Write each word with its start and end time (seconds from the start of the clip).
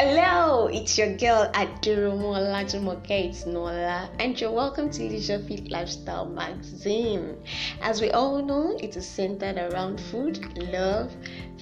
Hello, 0.00 0.68
it's 0.68 0.96
your 0.96 1.16
girl 1.16 1.50
Olajumoke 1.52 3.10
It's 3.10 3.44
Nola, 3.46 4.08
and 4.20 4.40
you're 4.40 4.52
welcome 4.52 4.90
to 4.90 5.02
Leisure 5.02 5.40
Fit 5.40 5.72
Lifestyle 5.72 6.24
Magazine. 6.24 7.36
As 7.82 8.00
we 8.00 8.12
all 8.12 8.40
know, 8.40 8.76
it 8.80 8.96
is 8.96 9.04
centered 9.04 9.58
around 9.58 10.00
food, 10.00 10.56
love, 10.72 11.10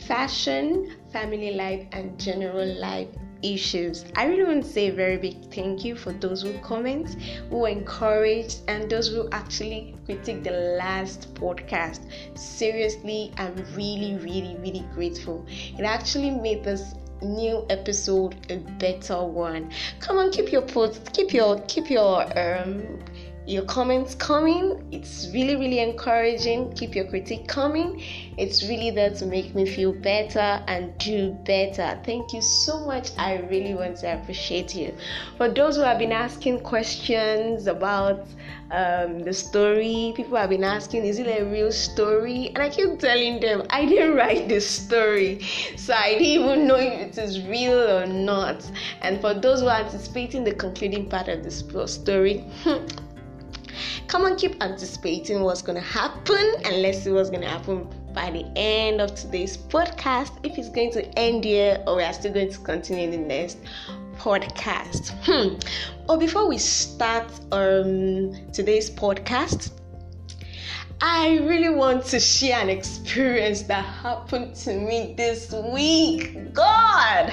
fashion, 0.07 0.96
family 1.11 1.52
life, 1.52 1.86
and 1.93 2.20
general 2.20 2.79
life 2.79 3.08
issues. 3.43 4.04
I 4.16 4.26
really 4.26 4.44
want 4.44 4.64
to 4.64 4.71
say 4.71 4.89
a 4.89 4.93
very 4.93 5.16
big 5.16 5.50
thank 5.50 5.82
you 5.82 5.96
for 5.96 6.12
those 6.12 6.43
who 6.43 6.58
comment, 6.58 7.16
who 7.48 7.64
encourage, 7.64 8.57
and 8.68 8.90
those 8.90 9.08
who 9.08 9.30
actually 9.32 9.96
critique 10.04 10.44
the 10.44 10.76
last 10.79 11.32
podcast. 11.36 12.00
Seriously, 12.36 13.32
I'm 13.39 13.54
really, 13.75 14.16
really, 14.16 14.58
really 14.61 14.84
grateful. 14.93 15.46
It 15.48 15.84
actually 15.84 16.32
made 16.32 16.64
this 16.64 16.93
new 17.22 17.64
episode 17.70 18.36
a 18.50 18.56
better 18.79 19.22
one. 19.22 19.70
Come 20.00 20.18
on, 20.18 20.30
keep 20.30 20.52
your 20.52 20.62
post, 20.62 21.12
keep 21.12 21.32
your 21.32 21.61
keep 21.62 21.90
your 21.90 22.22
um 22.38 22.98
your 23.46 23.64
comments 23.64 24.14
coming. 24.14 24.86
It's 24.91 25.29
really, 25.32 25.57
really 25.57 25.79
encouraging. 25.79 26.73
Keep 26.75 26.95
your 26.96 27.07
critique 27.07 27.46
coming. 27.46 28.03
It's 28.36 28.69
really 28.69 28.91
there 28.91 29.11
to 29.11 29.27
make 29.27 29.55
me 29.55 29.67
feel 29.67 29.93
better 29.93 30.63
and 30.67 30.96
do 30.99 31.31
better. 31.45 31.99
Thank 32.05 32.33
you 32.33 32.42
so 32.42 32.84
much. 32.84 33.11
I 33.17 33.36
really 33.50 33.75
want 33.75 33.98
to 33.98 34.20
appreciate 34.20 34.75
you. 34.75 34.95
For 35.36 35.48
those 35.48 35.77
who 35.77 35.83
have 35.83 35.98
been 35.98 36.12
asking 36.12 36.61
questions 36.61 37.67
about 37.69 38.27
um, 38.72 39.20
the 39.20 39.33
story, 39.33 40.12
people 40.17 40.36
have 40.36 40.50
been 40.50 40.64
asking, 40.64 41.05
is 41.05 41.20
it 41.20 41.28
a 41.28 41.44
real 41.44 41.70
story? 41.70 42.48
And 42.48 42.58
I 42.58 42.69
keep 42.69 42.98
telling 42.98 43.39
them, 43.41 43.62
I 43.70 43.86
didn't 43.86 44.17
write 44.17 44.48
this 44.48 44.69
story, 44.69 45.41
so 45.77 45.94
I 45.94 46.14
didn't 46.14 46.27
even 46.27 46.67
know 46.67 46.77
if 46.77 47.17
it 47.17 47.19
is 47.19 47.41
real 47.42 47.78
or 47.78 48.06
not. 48.06 48.69
And 49.03 49.20
for 49.20 49.34
those 49.34 49.60
who 49.60 49.69
are 49.69 49.83
anticipating 49.83 50.42
the 50.42 50.53
concluding 50.53 51.08
part 51.08 51.28
of 51.28 51.44
this 51.44 51.62
story, 51.86 52.44
Come 54.06 54.24
on, 54.24 54.36
keep 54.36 54.62
anticipating 54.62 55.42
what's 55.42 55.62
going 55.62 55.77
to 55.77 55.86
happen 55.86 56.55
and 56.64 56.82
let's 56.82 57.02
see 57.02 57.10
what's 57.10 57.30
going 57.30 57.42
to 57.42 57.48
happen 57.48 57.88
by 58.12 58.30
the 58.30 58.46
end 58.56 59.00
of 59.00 59.14
today's 59.14 59.56
podcast. 59.56 60.32
If 60.42 60.58
it's 60.58 60.69
going 60.69 60.92
to 60.92 61.05
end 61.19 61.44
here 61.44 61.82
or 61.86 61.97
we 61.97 62.02
are 62.02 62.12
still 62.12 62.32
going 62.32 62.50
to 62.50 62.58
continue 62.58 63.04
in 63.04 63.10
the 63.10 63.19
next 63.19 63.58
podcast. 64.16 65.10
Hmm. 65.24 65.58
But 66.06 66.19
before 66.19 66.48
we 66.48 66.58
start 66.58 67.30
um, 67.52 68.32
today's 68.52 68.91
podcast, 68.91 69.70
I 71.08 71.38
really 71.38 71.68
want 71.68 72.04
to 72.06 72.18
share 72.18 72.58
an 72.60 72.68
experience 72.68 73.62
that 73.62 73.84
happened 73.84 74.56
to 74.56 74.74
me 74.74 75.14
this 75.16 75.52
week. 75.52 76.52
God! 76.52 77.32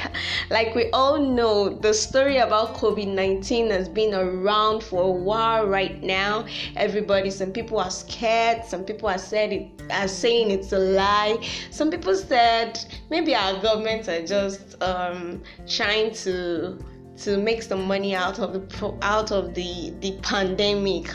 Like 0.52 0.75
we 0.75 0.91
all 0.91 1.17
know, 1.17 1.69
the 1.69 1.91
story 1.91 2.38
about 2.38 2.75
COVID 2.75 3.07
19 3.07 3.71
has 3.71 3.89
been 3.89 4.13
around 4.13 4.83
for 4.83 5.02
a 5.02 5.11
while 5.11 5.65
right 5.65 6.03
now. 6.03 6.45
Everybody, 6.75 7.31
some 7.31 7.52
people 7.52 7.80
are 7.80 7.89
scared, 7.89 8.63
some 8.63 8.83
people 8.83 9.09
are, 9.09 9.17
said 9.17 9.52
it, 9.52 9.71
are 9.89 10.08
saying 10.08 10.52
it's 10.52 10.71
a 10.71 10.77
lie. 10.77 11.43
Some 11.71 11.89
people 11.89 12.13
said 12.15 12.77
maybe 13.09 13.33
our 13.33 13.59
government 13.59 14.08
are 14.08 14.23
just 14.23 14.80
um, 14.83 15.41
trying 15.65 16.13
to 16.25 16.77
to 17.17 17.38
make 17.38 17.61
some 17.61 17.86
money 17.86 18.16
out 18.16 18.39
of 18.39 18.53
the 18.53 18.97
out 19.02 19.31
of 19.31 19.53
the 19.53 19.94
the 20.00 20.17
pandemic. 20.22 21.14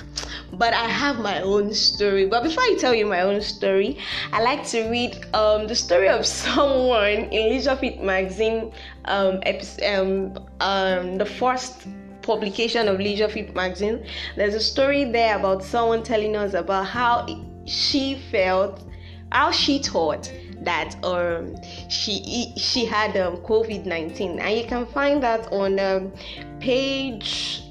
But 0.52 0.72
i 0.72 0.86
have 0.86 1.18
my 1.18 1.40
own 1.42 1.74
story. 1.74 2.26
But 2.26 2.42
before 2.42 2.62
i 2.62 2.76
tell 2.78 2.94
you 2.94 3.06
my 3.06 3.22
own 3.22 3.40
story 3.40 3.98
i 4.32 4.42
like 4.42 4.66
to 4.68 4.88
read 4.88 5.24
um, 5.34 5.66
the 5.66 5.74
story 5.74 6.08
of 6.08 6.24
someone 6.44 7.28
in 7.30 7.50
leisure 7.50 7.76
fit 7.76 8.02
magazine 8.02 8.72
um, 9.06 9.40
um, 9.84 10.38
um, 10.60 11.18
the 11.18 11.26
first 11.26 11.86
publication 12.22 12.88
of 12.88 13.00
leisure 13.00 13.28
fit 13.28 13.54
magazine. 13.54 14.04
There's 14.36 14.54
a 14.54 14.60
story 14.60 15.04
there 15.04 15.38
about 15.38 15.64
someone 15.64 16.02
telling 16.02 16.36
us 16.36 16.52
about 16.54 16.86
how 16.86 17.26
she 17.64 18.20
felt 18.30 18.84
how 19.32 19.50
she 19.50 19.78
thought 19.78 20.32
that 20.62 20.96
um, 21.04 21.54
she 21.88 22.52
she 22.56 22.84
had 22.84 23.16
um, 23.16 23.36
COVID 23.38 23.86
nineteen, 23.86 24.38
and 24.38 24.58
you 24.58 24.64
can 24.64 24.86
find 24.86 25.22
that 25.22 25.52
on 25.52 25.78
um, 25.78 26.12
page 26.60 27.62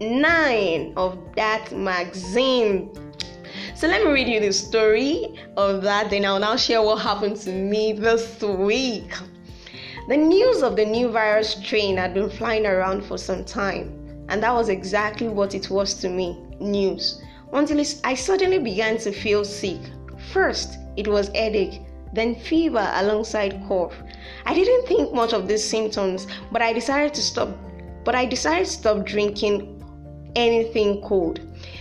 nine 0.00 0.92
of 0.96 1.18
that 1.36 1.72
magazine. 1.72 2.90
So 3.74 3.88
let 3.88 4.04
me 4.04 4.10
read 4.10 4.28
you 4.28 4.40
the 4.40 4.52
story 4.52 5.38
of 5.56 5.82
that. 5.82 6.10
Then 6.10 6.24
I'll 6.24 6.38
now 6.38 6.56
share 6.56 6.82
what 6.82 7.00
happened 7.00 7.36
to 7.38 7.50
me 7.52 7.92
this 7.92 8.40
week. 8.40 9.12
The 10.08 10.16
news 10.16 10.62
of 10.62 10.76
the 10.76 10.84
new 10.84 11.08
virus 11.10 11.50
strain 11.50 11.96
had 11.96 12.14
been 12.14 12.30
flying 12.30 12.66
around 12.66 13.04
for 13.04 13.18
some 13.18 13.44
time, 13.44 14.26
and 14.28 14.42
that 14.42 14.52
was 14.52 14.68
exactly 14.68 15.28
what 15.28 15.54
it 15.54 15.70
was 15.70 15.94
to 15.94 16.08
me 16.08 16.36
news. 16.58 17.22
Until 17.52 17.84
I 18.02 18.14
suddenly 18.14 18.58
began 18.58 18.96
to 18.98 19.12
feel 19.12 19.44
sick. 19.44 19.80
First, 20.32 20.78
it 20.96 21.06
was 21.06 21.28
headache, 21.28 21.82
then 22.12 22.34
fever 22.34 22.90
alongside 22.94 23.62
cough. 23.68 23.94
I 24.44 24.54
didn't 24.54 24.86
think 24.86 25.12
much 25.14 25.32
of 25.32 25.48
these 25.48 25.68
symptoms, 25.68 26.26
but 26.50 26.62
I 26.62 26.72
decided 26.72 27.14
to 27.14 27.22
stop 27.22 27.56
but 28.04 28.14
I 28.14 28.24
decided 28.24 28.66
to 28.66 28.72
stop 28.72 29.06
drinking 29.06 29.78
anything 30.34 31.02
cold, 31.02 31.38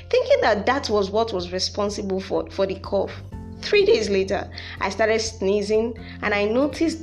thinking 0.09 0.41
that 0.41 0.65
that 0.65 0.89
was 0.89 1.09
what 1.09 1.33
was 1.33 1.51
responsible 1.51 2.19
for, 2.19 2.49
for 2.51 2.67
the 2.67 2.75
cough. 2.75 3.11
Three 3.61 3.85
days 3.85 4.09
later, 4.09 4.49
I 4.79 4.89
started 4.89 5.19
sneezing 5.19 5.97
and 6.21 6.33
I 6.33 6.45
noticed 6.45 6.99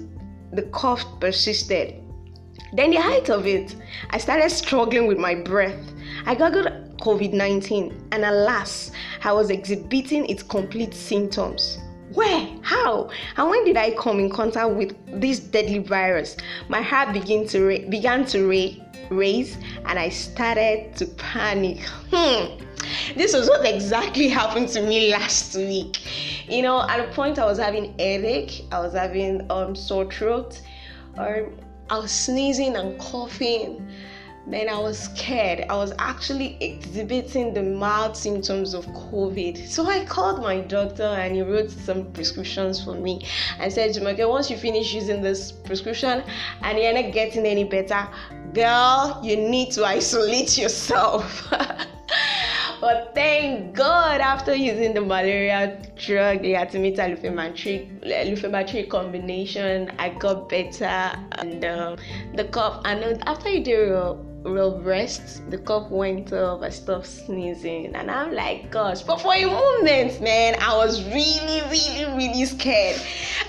the 0.52 0.62
cough 0.62 1.04
persisted. 1.20 2.02
Then, 2.74 2.90
the 2.90 3.00
height 3.00 3.30
of 3.30 3.46
it, 3.46 3.74
I 4.10 4.18
started 4.18 4.50
struggling 4.50 5.06
with 5.06 5.18
my 5.18 5.34
breath. 5.34 5.78
I 6.26 6.34
got 6.34 6.52
COVID 6.98 7.32
19, 7.32 8.08
and 8.12 8.24
alas, 8.24 8.90
I 9.24 9.32
was 9.32 9.50
exhibiting 9.50 10.26
its 10.26 10.42
complete 10.42 10.92
symptoms. 10.92 11.78
Where? 12.14 12.48
How? 12.62 13.10
And 13.36 13.50
when 13.50 13.64
did 13.64 13.76
I 13.76 13.90
come 13.92 14.18
in 14.18 14.30
contact 14.30 14.70
with 14.70 14.96
this 15.20 15.40
deadly 15.40 15.78
virus? 15.78 16.36
My 16.68 16.80
heart 16.80 17.12
began 17.12 17.46
to 17.48 17.64
ra- 17.64 17.88
began 17.88 18.24
to 18.26 18.48
ra- 18.48 18.84
raise, 19.10 19.56
and 19.86 19.98
I 19.98 20.08
started 20.08 20.96
to 20.96 21.06
panic. 21.06 21.80
Hmm. 22.10 22.58
This 23.16 23.34
was 23.34 23.48
what 23.48 23.66
exactly 23.66 24.28
happened 24.40 24.68
to 24.70 24.82
me 24.82 25.10
last 25.10 25.54
week. 25.56 25.98
You 26.48 26.62
know, 26.62 26.88
at 26.88 27.00
a 27.00 27.12
point 27.12 27.38
I 27.38 27.44
was 27.44 27.58
having 27.58 27.98
headache, 27.98 28.64
I 28.72 28.80
was 28.80 28.94
having 28.94 29.50
um 29.50 29.76
sore 29.76 30.10
throat, 30.10 30.60
or 31.18 31.50
I 31.90 31.98
was 31.98 32.10
sneezing 32.10 32.76
and 32.76 32.98
coughing 32.98 33.86
then 34.52 34.68
I 34.68 34.78
was 34.78 34.98
scared. 34.98 35.66
I 35.68 35.76
was 35.76 35.92
actually 35.98 36.56
exhibiting 36.60 37.52
the 37.52 37.62
mild 37.62 38.16
symptoms 38.16 38.72
of 38.72 38.86
COVID. 38.86 39.68
So 39.68 39.86
I 39.86 40.04
called 40.06 40.40
my 40.40 40.60
doctor 40.60 41.02
and 41.02 41.34
he 41.34 41.42
wrote 41.42 41.70
some 41.70 42.10
prescriptions 42.12 42.82
for 42.82 42.94
me 42.94 43.26
and 43.58 43.70
said, 43.72 43.94
Jumoke, 43.94 44.26
once 44.28 44.50
you 44.50 44.56
finish 44.56 44.94
using 44.94 45.20
this 45.20 45.52
prescription 45.52 46.22
and 46.62 46.78
you're 46.78 46.94
not 46.94 47.12
getting 47.12 47.44
any 47.44 47.64
better, 47.64 48.08
girl, 48.54 49.20
you 49.22 49.36
need 49.36 49.70
to 49.72 49.84
isolate 49.84 50.56
yourself. 50.56 51.46
but 52.80 53.12
thank 53.14 53.74
God, 53.74 54.22
after 54.22 54.54
using 54.54 54.94
the 54.94 55.02
malaria 55.02 55.78
drug, 55.96 56.40
the 56.40 56.54
artemether 56.54 57.20
lumefantrine 58.02 58.88
combination, 58.88 59.92
I 59.98 60.08
got 60.10 60.48
better 60.48 61.12
and 61.32 61.64
uh, 61.64 61.96
the 62.34 62.44
cough. 62.44 62.80
And 62.86 63.22
after 63.26 63.50
you 63.50 63.62
do 63.62 64.27
real 64.42 64.80
rest, 64.80 65.48
the 65.50 65.58
cough 65.58 65.90
went 65.90 66.32
off, 66.32 66.62
I 66.62 66.70
stopped 66.70 67.06
sneezing, 67.06 67.94
and 67.94 68.10
I'm 68.10 68.32
like, 68.32 68.70
gosh, 68.70 69.02
but 69.02 69.20
for 69.20 69.34
a 69.34 69.44
moment, 69.44 70.20
man, 70.20 70.56
I 70.60 70.76
was 70.76 71.04
really, 71.06 71.62
really, 71.62 72.16
really 72.16 72.44
scared. 72.44 73.00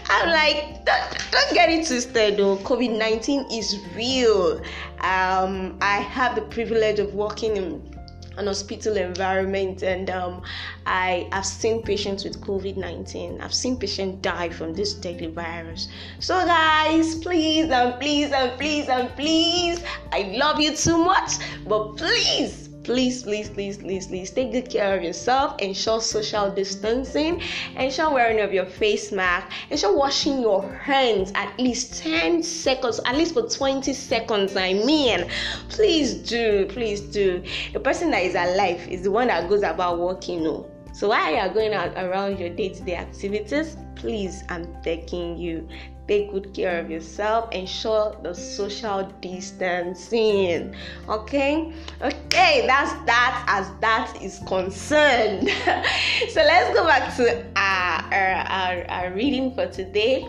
I'm 0.10 0.30
like, 0.30 0.86
don't, 0.86 1.32
don't 1.32 1.54
get 1.54 1.70
it 1.70 1.88
twisted 1.88 2.38
though, 2.38 2.58
COVID 2.58 2.98
19 2.98 3.46
is 3.52 3.80
real. 3.96 4.58
Um, 5.02 5.78
I 5.82 5.98
have 6.02 6.36
the 6.36 6.42
privilege 6.42 7.00
of 7.00 7.14
working 7.14 7.56
in 7.56 7.99
an 8.38 8.48
hospital 8.48 8.98
environment 8.98 9.84
and 9.84 10.10
um, 10.10 10.42
I 10.86 11.28
have 11.32 11.46
seen 11.46 11.84
patients 11.84 12.24
with 12.24 12.40
COVID 12.42 12.78
19. 12.78 13.42
I've 13.42 13.54
seen 13.54 13.78
patients 13.78 14.22
die 14.22 14.50
from 14.50 14.74
this 14.74 14.94
deadly 14.94 15.28
virus. 15.28 15.90
So, 16.20 16.34
guys, 16.46 17.16
please 17.16 17.70
and 17.70 18.00
please 18.00 18.32
and 18.32 18.58
please 18.60 18.88
and 18.88 19.10
please, 19.16 19.84
I 20.12 20.34
love 20.38 20.60
you 20.60 20.76
too 20.76 21.04
much, 21.04 21.34
but 21.68 21.98
please 21.98 22.69
please, 22.84 23.24
please, 23.24 23.50
please, 23.50 23.78
please, 23.78 24.08
please 24.08 24.32
take 24.32 24.52
good 24.52 24.70
care 24.70 24.98
of 24.98 25.04
yourself. 25.04 25.60
Ensure 25.60 26.02
social 26.02 26.52
distancing. 26.52 27.42
Ensure 27.78 28.12
wearing 28.12 28.40
of 28.42 28.54
your 28.54 28.66
face 28.66 29.12
mask. 29.12 29.52
Ensure 29.70 29.96
washing 29.96 30.42
your 30.42 30.68
hands 30.74 31.32
at 31.36 31.58
least 31.60 32.02
10 32.02 32.44
seconds, 32.44 33.00
at 33.06 33.16
least 33.16 33.34
for 33.34 33.48
20 33.48 33.94
seconds. 33.94 34.56
I 34.56 34.74
mean, 34.74 35.30
please 35.70 36.14
do, 36.14 36.66
please 36.70 37.02
do. 37.02 37.44
The 37.74 37.80
person 37.80 38.12
that 38.12 38.24
is 38.24 38.36
alive 38.36 38.88
is 38.90 39.04
the 39.04 39.12
one 39.12 39.28
that 39.28 39.50
goes 39.50 39.64
about 39.64 40.00
walking. 40.00 40.44
No. 40.44 40.50
Oh. 40.50 40.72
So 40.94 41.10
while 41.10 41.32
you 41.32 41.38
are 41.38 41.50
going 41.50 41.74
out 41.74 41.96
around 41.96 42.40
your 42.40 42.50
day-to-day 42.50 42.96
activities, 42.96 43.78
please, 43.96 44.44
I'm 44.50 44.66
begging 44.84 45.38
you, 45.38 45.68
take 46.10 46.32
good 46.32 46.54
care 46.54 46.80
of 46.80 46.90
yourself, 46.90 47.54
ensure 47.54 48.18
the 48.24 48.34
social 48.34 49.04
distancing. 49.22 50.76
Okay, 51.08 51.72
okay, 52.02 52.66
that's 52.66 52.92
that 53.06 53.46
as 53.48 53.72
that 53.80 54.18
is 54.22 54.42
concerned. 54.48 55.48
so 56.30 56.42
let's 56.42 56.76
go 56.76 56.84
back 56.84 57.16
to 57.16 57.46
our, 57.56 58.04
our, 58.12 58.36
our, 58.50 58.90
our 58.90 59.14
reading 59.14 59.54
for 59.54 59.68
today 59.68 60.28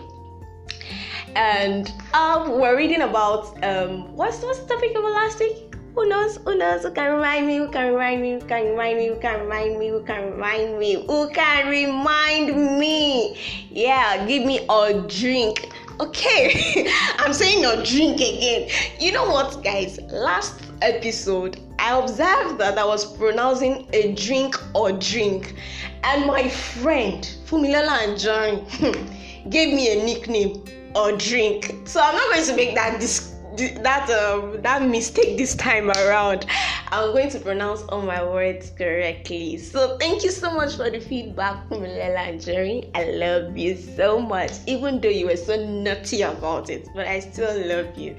and 1.36 1.92
um, 2.12 2.60
we're 2.60 2.76
reading 2.76 3.02
about 3.02 3.62
um, 3.64 4.14
what's 4.16 4.42
what's 4.42 4.58
the 4.60 4.66
topic 4.66 4.96
of 4.96 5.04
last 5.04 5.38
week? 5.38 5.69
Who 5.94 6.08
knows? 6.08 6.38
Who 6.44 6.56
knows? 6.56 6.82
Who 6.82 6.92
can 6.92 7.14
remind 7.14 7.46
me? 7.46 7.56
Who 7.56 7.68
can 7.68 7.92
remind 7.92 8.22
me? 8.22 8.32
Who 8.32 8.46
can 8.46 8.70
remind 8.70 8.98
me? 8.98 9.08
Who 9.08 9.16
can 9.18 9.40
remind 9.40 9.78
me? 9.78 9.88
Who 9.88 10.04
can 10.04 10.30
remind 10.30 10.78
me? 10.78 11.04
Who 11.06 11.30
can 11.30 11.68
remind 11.68 12.78
me? 12.78 13.36
Yeah, 13.70 14.24
give 14.26 14.44
me 14.44 14.66
a 14.70 14.94
drink. 15.08 15.70
Okay, 15.98 16.88
I'm 17.18 17.32
saying 17.32 17.64
a 17.64 17.84
drink 17.84 18.16
again. 18.16 18.70
You 19.00 19.12
know 19.12 19.26
what, 19.26 19.62
guys? 19.64 19.98
Last 20.10 20.62
episode, 20.80 21.60
I 21.78 21.98
observed 21.98 22.58
that 22.58 22.78
I 22.78 22.84
was 22.84 23.16
pronouncing 23.16 23.86
a 23.92 24.12
drink 24.12 24.56
or 24.74 24.92
drink, 24.92 25.56
and 26.04 26.24
my 26.24 26.48
friend 26.48 27.22
Fumilola 27.46 28.18
john 28.18 28.64
gave 29.50 29.74
me 29.74 30.00
a 30.00 30.04
nickname 30.04 30.64
or 30.94 31.16
drink. 31.16 31.74
So 31.84 32.00
I'm 32.00 32.14
not 32.14 32.32
going 32.32 32.46
to 32.46 32.56
make 32.56 32.74
that 32.76 33.00
dis- 33.00 33.39
that 33.82 34.10
um, 34.10 34.60
that 34.62 34.82
mistake 34.82 35.36
this 35.38 35.54
time 35.54 35.90
around. 35.90 36.46
I'm 36.92 37.12
going 37.12 37.30
to 37.30 37.38
pronounce 37.38 37.82
all 37.82 38.02
my 38.02 38.22
words 38.22 38.72
correctly. 38.76 39.56
So 39.58 39.96
thank 39.98 40.24
you 40.24 40.30
so 40.30 40.52
much 40.54 40.76
for 40.76 40.90
the 40.90 40.98
feedback 41.00 41.68
from 41.68 41.82
Lela 41.82 42.20
and 42.20 42.40
Jerry. 42.40 42.90
I 42.94 43.04
love 43.12 43.56
you 43.56 43.76
so 43.76 44.18
much, 44.18 44.50
even 44.66 45.00
though 45.00 45.08
you 45.08 45.26
were 45.26 45.36
so 45.36 45.54
nutty 45.64 46.22
about 46.22 46.68
it, 46.68 46.88
but 46.94 47.06
I 47.06 47.20
still 47.20 47.54
love 47.66 47.96
you. 47.96 48.16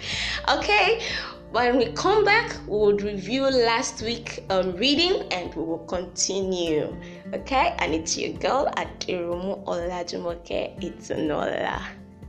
Okay. 0.50 1.02
When 1.52 1.78
we 1.78 1.88
come 1.88 2.24
back, 2.24 2.56
we 2.66 2.78
will 2.78 2.98
review 2.98 3.44
last 3.44 4.02
week 4.02 4.46
um, 4.50 4.72
reading 4.78 5.24
and 5.34 5.54
we 5.54 5.62
will 5.64 5.80
continue. 5.86 6.96
Okay, 7.34 7.76
and 7.80 7.94
it's 7.94 8.18
your 8.18 8.32
girl 8.40 8.72
at 8.78 9.02
Irumu 9.02 9.66
Olajumoke. 9.66 10.82
It's 10.82 11.10
Nola. 11.10 11.86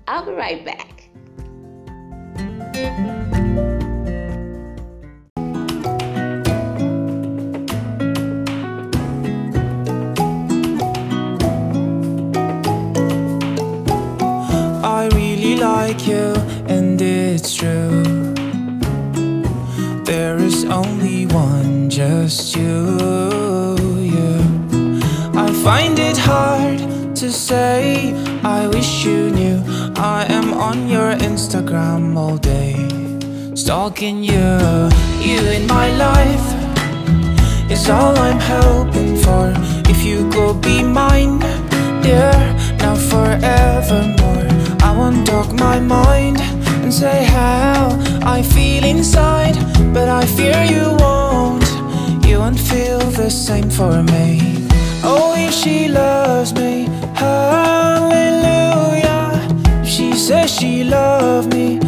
I'll 0.08 0.26
be 0.26 0.32
right 0.32 0.64
back. 0.64 1.01
I 2.84 2.86
really 15.14 15.56
like 15.56 16.08
you, 16.08 16.34
and 16.66 17.00
it's 17.00 17.54
true. 17.54 18.02
There 20.04 20.38
is 20.38 20.64
only 20.64 21.26
one, 21.26 21.88
just 21.88 22.56
you. 22.56 22.96
Yeah. 24.00 24.42
I 25.34 25.52
find 25.62 25.98
it 26.00 26.16
hard 26.16 26.80
to 27.16 27.30
say, 27.30 28.12
I 28.42 28.66
wish 28.66 29.04
you 29.04 29.30
knew. 29.30 29.62
I 30.02 30.26
am 30.30 30.52
on 30.54 30.88
your 30.88 31.14
Instagram 31.14 32.16
all 32.16 32.36
day, 32.36 32.74
stalking 33.54 34.24
you. 34.24 34.48
You 35.22 35.38
in 35.56 35.64
my 35.68 35.92
life 35.96 36.46
is 37.70 37.88
all 37.88 38.18
I'm 38.18 38.40
hoping 38.40 39.16
for. 39.16 39.52
If 39.88 40.02
you 40.02 40.28
go 40.28 40.54
be 40.54 40.82
mine, 40.82 41.38
dear, 42.02 42.32
now 42.82 42.96
forevermore. 42.96 44.48
I 44.82 44.92
won't 44.98 45.24
talk 45.24 45.52
my 45.52 45.78
mind 45.78 46.40
and 46.82 46.92
say 46.92 47.22
how 47.22 47.96
I 48.24 48.42
feel 48.42 48.82
inside, 48.82 49.54
but 49.94 50.08
I 50.08 50.26
fear 50.26 50.64
you 50.64 50.96
won't. 50.98 51.64
You 52.26 52.40
won't 52.40 52.58
feel 52.58 52.98
the 52.98 53.30
same 53.30 53.70
for 53.70 54.02
me. 54.02 54.66
Oh, 55.04 55.36
if 55.38 55.54
she 55.54 55.86
loves 55.86 56.52
me, 56.54 56.86
hallelujah. 57.14 58.21
She 60.62 60.84
loves 60.84 61.48
me, 61.48 61.81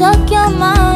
Talk 0.00 0.30
your 0.30 0.48
mind. 0.48 0.89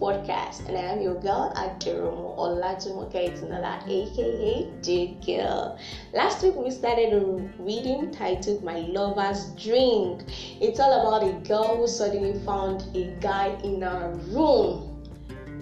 Podcast, 0.00 0.66
and 0.68 0.76
I 0.76 0.92
am 0.92 1.00
your 1.00 1.14
girl 1.14 1.52
Aderomo 1.54 2.36
Olajumoke 2.36 3.12
Itinala, 3.12 3.86
aka 3.86 4.66
J 4.82 5.14
Girl. 5.24 5.78
Last 6.12 6.42
week 6.42 6.56
we 6.56 6.70
started 6.70 7.12
a 7.12 7.20
reading 7.58 8.10
titled 8.10 8.62
"My 8.62 8.78
Lover's 8.80 9.46
Drink." 9.56 10.24
It's 10.60 10.80
all 10.80 10.92
about 11.00 11.22
a 11.22 11.32
girl 11.48 11.76
who 11.76 11.86
suddenly 11.86 12.34
found 12.44 12.84
a 12.94 13.04
guy 13.20 13.56
in 13.62 13.82
her 13.82 14.10
room 14.28 14.82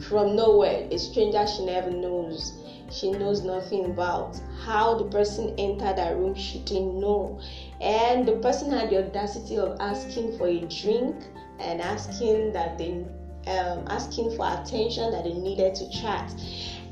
from 0.01 0.37
nowhere, 0.37 0.87
a 0.91 0.99
stranger 0.99 1.47
she 1.47 1.65
never 1.65 1.91
knows 1.91 2.53
she 2.91 3.11
knows 3.11 3.43
nothing 3.43 3.85
about. 3.87 4.41
How 4.65 4.95
the 4.95 5.05
person 5.05 5.55
entered 5.59 5.97
that 5.97 6.17
room, 6.17 6.35
she 6.35 6.59
didn't 6.61 7.01
know. 7.01 7.39
And 7.81 8.27
the 8.27 8.35
person 8.35 8.71
had 8.71 8.91
the 8.91 8.99
audacity 8.99 9.59
of 9.59 9.77
asking 9.81 10.39
for 10.39 10.47
a 10.47 10.61
drink 10.61 11.15
and 11.59 11.81
asking 11.81 12.53
that 12.53 12.79
they 12.79 13.05
um, 13.47 13.85
asking 13.89 14.37
for 14.37 14.47
attention 14.47 15.11
that 15.11 15.25
they 15.25 15.33
needed 15.33 15.75
to 15.77 15.89
chat. 15.91 16.33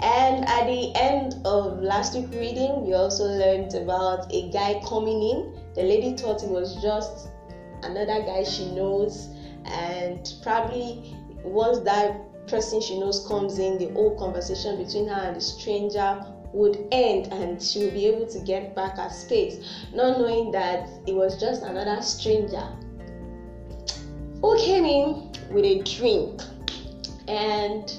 And 0.00 0.44
at 0.48 0.66
the 0.66 0.90
end 0.96 1.36
of 1.44 1.80
last 1.80 2.14
week 2.14 2.30
reading, 2.32 2.84
we 2.84 2.92
also 2.94 3.24
learned 3.24 3.74
about 3.74 4.32
a 4.32 4.50
guy 4.50 4.80
coming 4.84 5.22
in. 5.22 5.54
The 5.74 5.82
lady 5.82 6.16
thought 6.16 6.42
it 6.42 6.48
was 6.48 6.74
just 6.82 7.28
another 7.82 8.22
guy 8.24 8.44
she 8.44 8.66
knows, 8.74 9.28
and 9.64 10.34
probably 10.42 11.16
once 11.44 11.78
that 11.80 12.46
person 12.48 12.80
she 12.80 12.98
knows 12.98 13.24
comes 13.26 13.58
in, 13.58 13.78
the 13.78 13.88
whole 13.92 14.16
conversation 14.18 14.76
between 14.76 15.06
her 15.06 15.14
and 15.14 15.36
the 15.36 15.40
stranger 15.40 16.20
would 16.52 16.86
end 16.92 17.28
and 17.32 17.62
she 17.62 17.78
will 17.84 17.92
be 17.92 18.06
able 18.06 18.26
to 18.26 18.38
get 18.40 18.74
back 18.74 18.98
her 18.98 19.08
space, 19.08 19.58
not 19.94 20.18
knowing 20.18 20.50
that 20.50 20.86
it 21.06 21.14
was 21.14 21.38
just 21.40 21.62
another 21.62 22.02
stranger 22.02 22.68
who 24.42 24.58
came 24.58 24.84
in 24.84 25.32
with 25.50 25.64
a 25.64 25.82
drink. 25.82 26.42
And 27.28 27.90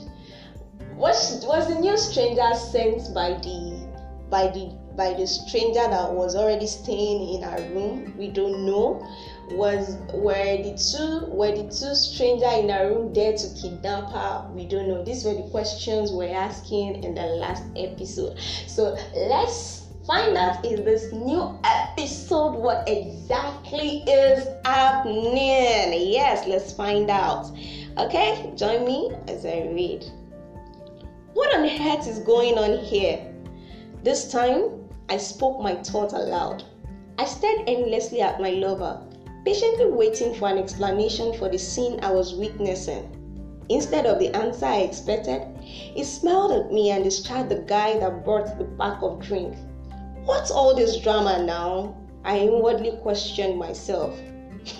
was 0.95 1.43
was 1.45 1.67
the 1.67 1.79
new 1.79 1.97
stranger 1.97 2.53
sent 2.53 3.13
by 3.15 3.29
the 3.41 3.87
by 4.29 4.47
the 4.47 4.77
by 4.95 5.13
the 5.13 5.25
stranger 5.25 5.87
that 5.89 6.13
was 6.13 6.35
already 6.35 6.67
staying 6.67 7.35
in 7.35 7.43
our 7.43 7.61
room? 7.73 8.13
We 8.17 8.27
don't 8.27 8.65
know 8.65 9.03
was 9.51 9.97
were 10.13 10.57
the 10.63 10.73
two 10.77 11.25
were 11.31 11.51
the 11.51 11.63
two 11.63 11.93
stranger 11.93 12.49
in 12.59 12.71
our 12.71 12.87
room 12.87 13.13
there 13.13 13.35
to 13.35 13.47
kidnap 13.61 14.09
her 14.09 14.49
we 14.53 14.65
don't 14.65 14.87
know 14.87 15.03
these 15.03 15.25
were 15.25 15.33
the 15.33 15.43
questions 15.49 16.11
we're 16.11 16.33
asking 16.33 17.03
in 17.03 17.13
the 17.13 17.21
last 17.21 17.63
episode 17.75 18.37
so 18.67 18.97
let's 19.15 19.82
find 20.05 20.35
out 20.35 20.65
in 20.65 20.83
this 20.83 21.11
new 21.13 21.57
episode 21.63 22.55
what 22.55 22.87
exactly 22.87 24.03
is 24.07 24.47
happening. 24.65 26.11
Yes 26.11 26.47
let's 26.47 26.73
find 26.73 27.09
out. 27.09 27.51
Okay 27.97 28.51
join 28.55 28.85
me 28.85 29.11
as 29.27 29.45
i 29.45 29.69
read. 29.73 30.05
What 31.33 31.55
on 31.55 31.65
earth 31.65 32.07
is 32.07 32.19
going 32.19 32.57
on 32.57 32.83
here? 32.83 33.33
This 34.03 34.31
time 34.31 34.89
i 35.09 35.17
spoke 35.17 35.61
my 35.61 35.75
thought 35.75 36.13
aloud. 36.13 36.63
I 37.17 37.25
stared 37.25 37.67
endlessly 37.67 38.21
at 38.21 38.41
my 38.41 38.49
lover 38.49 39.01
patiently 39.45 39.87
waiting 39.87 40.33
for 40.33 40.47
an 40.47 40.57
explanation 40.57 41.33
for 41.33 41.49
the 41.49 41.57
scene 41.57 41.99
I 42.01 42.11
was 42.11 42.33
witnessing. 42.33 43.09
Instead 43.69 44.05
of 44.05 44.19
the 44.19 44.33
answer 44.35 44.65
I 44.65 44.79
expected, 44.79 45.45
he 45.61 46.03
smiled 46.03 46.51
at 46.51 46.71
me 46.71 46.91
and 46.91 47.03
discharged 47.03 47.49
the 47.49 47.63
guy 47.67 47.99
that 47.99 48.23
brought 48.23 48.57
the 48.57 48.65
pack 48.77 49.01
of 49.01 49.19
drink. 49.19 49.55
What's 50.25 50.51
all 50.51 50.73
this 50.73 50.99
drama 50.99 51.43
now? 51.43 51.97
I 52.23 52.39
inwardly 52.39 52.97
questioned 53.01 53.59
myself. 53.59 54.17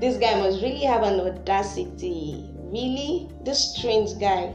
this 0.00 0.16
guy 0.16 0.40
must 0.40 0.62
really 0.62 0.82
have 0.82 1.04
an 1.04 1.20
audacity. 1.20 2.50
Really? 2.56 3.28
This 3.44 3.76
strange 3.76 4.18
guy. 4.18 4.52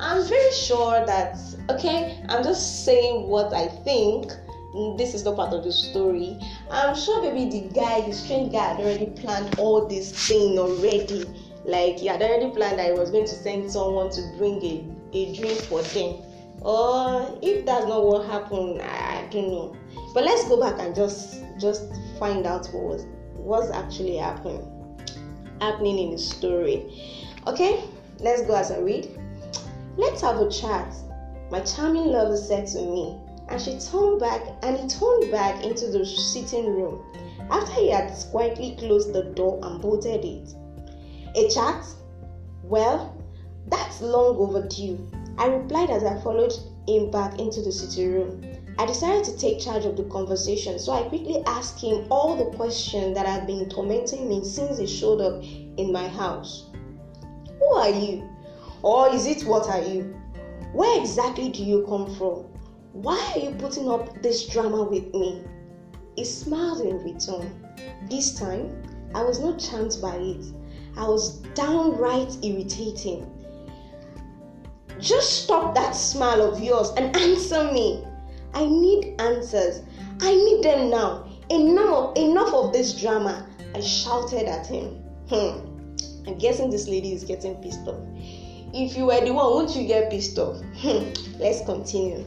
I'm 0.00 0.26
very 0.28 0.52
sure 0.52 1.06
that, 1.06 1.38
okay, 1.70 2.22
I'm 2.28 2.44
just 2.44 2.84
saying 2.84 3.26
what 3.26 3.54
I 3.54 3.68
think 3.68 4.30
this 4.98 5.14
is 5.14 5.24
not 5.24 5.36
part 5.36 5.54
of 5.54 5.64
the 5.64 5.72
story. 5.72 6.38
I'm 6.70 6.94
sure 6.94 7.22
maybe 7.22 7.48
the 7.48 7.68
guy, 7.72 8.02
the 8.02 8.12
strange 8.12 8.52
guy, 8.52 8.74
had 8.74 8.80
already 8.80 9.06
planned 9.06 9.58
all 9.58 9.86
this 9.86 10.28
thing 10.28 10.58
already. 10.58 11.24
Like 11.64 11.98
he 12.00 12.08
had 12.08 12.20
already 12.20 12.50
planned 12.50 12.78
that 12.78 12.92
he 12.92 12.98
was 12.98 13.10
going 13.10 13.24
to 13.24 13.34
send 13.34 13.70
someone 13.70 14.10
to 14.10 14.20
bring 14.36 14.62
a, 14.62 15.16
a 15.16 15.34
drink 15.36 15.58
for 15.62 15.80
them. 15.80 16.16
Or 16.64 17.38
if 17.42 17.66
that's 17.66 17.86
not 17.86 18.04
what 18.04 18.26
happened, 18.26 18.80
I, 18.80 19.20
I 19.20 19.28
don't 19.30 19.48
know. 19.48 19.76
But 20.14 20.24
let's 20.24 20.48
go 20.48 20.58
back 20.58 20.78
and 20.78 20.94
just 20.94 21.42
just 21.58 21.84
find 22.18 22.46
out 22.46 22.66
what 22.72 22.84
was 22.84 23.06
what's 23.34 23.70
actually 23.70 24.16
happening 24.16 24.70
happening 25.60 25.98
in 25.98 26.10
the 26.10 26.18
story. 26.18 26.82
Okay, 27.46 27.84
let's 28.18 28.42
go 28.42 28.54
as 28.54 28.70
I 28.70 28.78
read. 28.78 29.08
Let's 29.96 30.20
have 30.22 30.40
a 30.40 30.50
chat. 30.50 30.92
My 31.50 31.60
charming 31.60 32.06
lover 32.06 32.36
said 32.36 32.66
to 32.68 32.80
me 32.80 33.18
and 33.48 33.60
she 33.60 33.78
turned 33.78 34.18
back 34.20 34.42
and 34.62 34.78
he 34.78 34.88
turned 34.88 35.30
back 35.30 35.64
into 35.64 35.88
the 35.88 36.04
sitting 36.04 36.66
room 36.66 37.02
after 37.50 37.72
he 37.72 37.90
had 37.90 38.10
quietly 38.30 38.76
closed 38.78 39.12
the 39.12 39.22
door 39.22 39.60
and 39.62 39.80
bolted 39.80 40.24
it. 40.24 40.54
A 41.36 41.48
chat? 41.48 41.84
Well, 42.62 43.16
that's 43.66 44.00
long 44.00 44.36
overdue. 44.36 45.10
I 45.36 45.46
replied 45.48 45.90
as 45.90 46.04
I 46.04 46.16
followed 46.20 46.52
him 46.86 47.10
back 47.10 47.38
into 47.38 47.60
the 47.60 47.72
sitting 47.72 48.12
room. 48.12 48.42
I 48.78 48.86
decided 48.86 49.24
to 49.24 49.36
take 49.36 49.58
charge 49.58 49.84
of 49.84 49.96
the 49.96 50.04
conversation, 50.04 50.78
so 50.78 50.92
I 50.92 51.04
quickly 51.04 51.42
asked 51.46 51.80
him 51.80 52.06
all 52.10 52.36
the 52.36 52.56
questions 52.56 53.14
that 53.14 53.26
had 53.26 53.46
been 53.46 53.68
tormenting 53.68 54.28
me 54.28 54.44
since 54.44 54.78
he 54.78 54.86
showed 54.86 55.20
up 55.20 55.42
in 55.76 55.92
my 55.92 56.08
house. 56.08 56.64
Who 57.58 57.66
are 57.74 57.90
you? 57.90 58.28
Or 58.82 59.08
is 59.08 59.26
it 59.26 59.46
what 59.46 59.68
are 59.68 59.80
you? 59.80 60.14
Where 60.72 61.00
exactly 61.00 61.48
do 61.48 61.64
you 61.64 61.84
come 61.88 62.06
from? 62.06 62.44
Why 62.92 63.32
are 63.34 63.38
you 63.38 63.50
putting 63.52 63.88
up 63.88 64.22
this 64.22 64.44
drama 64.44 64.82
with 64.84 65.12
me? 65.14 65.40
He 66.16 66.24
smiled 66.24 66.80
in 66.80 66.98
return. 66.98 67.50
This 68.08 68.32
time, 68.32 68.82
I 69.14 69.22
was 69.22 69.40
not 69.40 69.58
charmed 69.58 69.96
by 70.00 70.16
it. 70.16 70.44
I 70.96 71.06
was 71.06 71.30
downright 71.54 72.36
irritating. 72.42 73.26
Just 75.00 75.44
stop 75.44 75.74
that 75.74 75.92
smile 75.94 76.42
of 76.42 76.60
yours 76.60 76.90
and 76.96 77.14
answer 77.16 77.64
me. 77.72 78.04
I 78.54 78.66
need 78.66 79.20
answers. 79.20 79.82
I 80.20 80.34
need 80.34 80.62
them 80.62 80.90
now. 80.90 81.28
Enough, 81.50 82.16
enough 82.16 82.54
of 82.54 82.72
this 82.72 82.98
drama. 83.00 83.46
I 83.74 83.80
shouted 83.80 84.46
at 84.46 84.66
him. 84.66 85.02
Hmm. 85.28 85.74
I'm 86.26 86.38
guessing 86.38 86.70
this 86.70 86.88
lady 86.88 87.12
is 87.12 87.24
getting 87.24 87.56
pissed 87.56 87.86
off. 87.86 88.00
If 88.72 88.96
you 88.96 89.06
were 89.06 89.20
the 89.20 89.32
one, 89.32 89.54
wouldn't 89.54 89.76
you 89.76 89.86
get 89.86 90.10
pissed 90.10 90.38
off? 90.38 90.56
Hmm. 90.78 91.12
Let's 91.38 91.64
continue. 91.64 92.24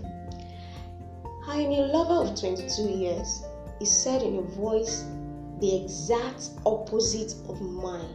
I 1.48 1.62
am 1.62 1.72
your 1.72 1.88
lover 1.88 2.30
of 2.30 2.40
22 2.40 2.84
years, 2.84 3.44
he 3.80 3.86
said 3.86 4.22
in 4.22 4.38
a 4.38 4.42
voice 4.42 5.06
the 5.60 5.82
exact 5.84 6.50
opposite 6.66 7.34
of 7.50 7.62
mine. 7.62 8.14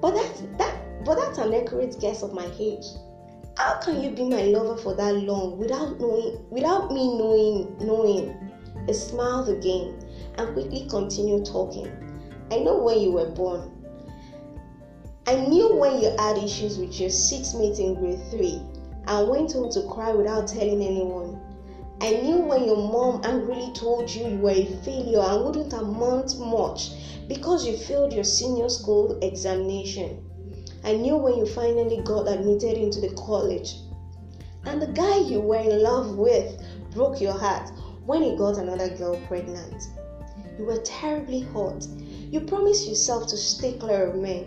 But 0.00 0.12
that 0.12 0.58
that 0.58 0.85
but 1.04 1.16
that's 1.16 1.38
an 1.38 1.54
accurate 1.54 1.96
guess 2.00 2.22
of 2.22 2.32
my 2.32 2.48
age. 2.58 2.84
How 3.56 3.80
can 3.80 4.02
you 4.02 4.10
be 4.10 4.24
my 4.24 4.42
lover 4.42 4.76
for 4.76 4.94
that 4.94 5.14
long 5.14 5.58
without 5.58 5.98
knowing 5.98 6.44
without 6.50 6.92
me 6.92 7.16
knowing 7.16 7.76
knowing? 7.80 8.52
He 8.86 8.92
smiled 8.92 9.48
again 9.48 9.98
and 10.36 10.52
quickly 10.52 10.86
continued 10.88 11.46
talking. 11.46 11.88
I 12.50 12.58
know 12.58 12.82
when 12.82 13.00
you 13.00 13.12
were 13.12 13.30
born. 13.30 13.72
I 15.26 15.34
knew 15.36 15.74
when 15.74 16.00
you 16.00 16.10
had 16.18 16.38
issues 16.38 16.78
with 16.78 17.00
your 17.00 17.10
seatmate 17.10 17.80
in 17.80 17.94
grade 17.94 18.20
3 18.30 18.60
and 19.08 19.28
went 19.28 19.52
home 19.52 19.70
to 19.72 19.82
cry 19.88 20.12
without 20.12 20.46
telling 20.46 20.82
anyone. 20.82 21.40
I 22.00 22.10
knew 22.10 22.36
when 22.36 22.64
your 22.64 22.76
mom 22.76 23.22
angrily 23.24 23.72
told 23.72 24.14
you 24.14 24.28
you 24.28 24.38
were 24.38 24.50
a 24.50 24.66
failure 24.84 25.20
and 25.20 25.44
wouldn't 25.44 25.72
amount 25.72 26.38
much 26.38 26.90
because 27.26 27.66
you 27.66 27.76
failed 27.76 28.12
your 28.12 28.22
senior 28.22 28.68
school 28.68 29.18
examination. 29.22 30.25
I 30.86 30.92
knew 30.92 31.16
when 31.16 31.36
you 31.36 31.46
finally 31.46 32.00
got 32.04 32.28
admitted 32.28 32.78
into 32.78 33.00
the 33.00 33.12
college. 33.16 33.78
And 34.66 34.80
the 34.80 34.86
guy 34.86 35.18
you 35.18 35.40
were 35.40 35.56
in 35.56 35.82
love 35.82 36.16
with 36.16 36.62
broke 36.92 37.20
your 37.20 37.32
heart 37.32 37.72
when 38.04 38.22
he 38.22 38.36
got 38.36 38.56
another 38.56 38.90
girl 38.90 39.20
pregnant. 39.26 39.88
You 40.56 40.64
were 40.64 40.78
terribly 40.84 41.40
hot. 41.40 41.84
You 42.30 42.38
promised 42.42 42.86
yourself 42.88 43.26
to 43.30 43.36
stay 43.36 43.72
clear 43.72 44.06
of 44.06 44.14
men. 44.14 44.46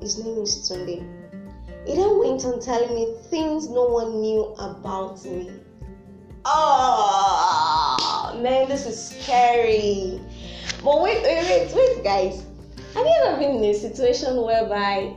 His 0.00 0.22
name 0.22 0.38
is 0.38 0.70
Tunde. 0.70 1.02
He 1.84 1.96
then 1.96 2.16
went 2.20 2.44
on 2.44 2.60
telling 2.60 2.94
me 2.94 3.16
things 3.24 3.68
no 3.68 3.86
one 3.86 4.20
knew 4.20 4.54
about 4.56 5.24
me. 5.24 5.50
Oh 6.44 8.38
man, 8.40 8.68
this 8.68 8.86
is 8.86 9.08
scary. 9.20 10.20
But 10.84 11.02
wait, 11.02 11.24
wait, 11.24 11.44
wait, 11.44 11.74
wait, 11.74 12.04
guys. 12.04 12.46
Have 12.94 13.04
you 13.04 13.22
ever 13.24 13.38
been 13.38 13.56
in 13.56 13.64
a 13.64 13.74
situation 13.74 14.40
whereby 14.40 15.12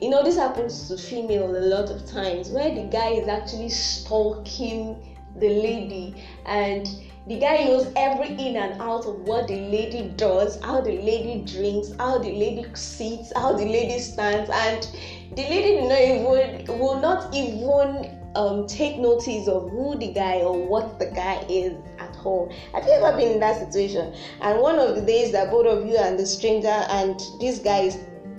you 0.00 0.08
know 0.10 0.22
this 0.22 0.36
happens 0.36 0.88
to 0.88 0.96
female 0.96 1.56
a 1.56 1.60
lot 1.60 1.90
of 1.90 2.04
times 2.06 2.50
where 2.50 2.74
the 2.74 2.82
guy 2.84 3.10
is 3.10 3.28
actually 3.28 3.68
stalking 3.68 5.16
the 5.36 5.48
lady 5.48 6.14
and 6.46 6.88
The 7.28 7.36
guy 7.36 7.64
knows 7.64 7.92
every 7.94 8.30
in 8.38 8.56
and 8.56 8.80
out 8.80 9.04
of 9.04 9.20
what 9.28 9.48
the 9.48 9.56
lady 9.56 10.00
does, 10.16 10.58
how 10.62 10.80
the 10.80 10.92
lady 10.96 11.36
drinks, 11.44 11.92
how 11.98 12.16
the 12.16 12.30
lady 12.32 12.64
sits, 12.74 13.30
how 13.36 13.52
the 13.52 13.66
lady 13.66 13.98
stands, 13.98 14.48
and 14.48 14.88
the 15.32 15.44
lady 15.44 15.72
will 15.76 15.88
not 15.88 16.00
even 16.00 16.78
will 16.78 16.94
not 16.94 17.34
even 17.34 18.16
um, 18.34 18.66
take 18.66 18.96
notice 18.96 19.46
of 19.46 19.68
who 19.68 19.94
the 19.96 20.08
guy 20.08 20.40
or 20.40 20.56
what 20.56 20.98
the 20.98 21.04
guy 21.04 21.44
is 21.50 21.74
at 21.98 22.16
all. 22.24 22.48
Have 22.72 22.84
you 22.86 22.92
ever 22.92 23.14
been 23.14 23.32
in 23.32 23.40
that 23.40 23.56
situation? 23.56 24.10
And 24.40 24.58
one 24.60 24.78
of 24.78 24.94
the 24.94 25.02
days 25.02 25.30
that 25.32 25.50
both 25.50 25.66
of 25.66 25.84
you 25.84 25.98
and 25.98 26.18
the 26.18 26.24
stranger 26.24 26.86
and 26.88 27.20
this 27.38 27.58
guy 27.58 27.80
is 27.80 27.98